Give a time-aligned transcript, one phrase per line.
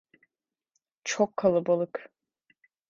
[1.03, 2.09] Çok kalabalık.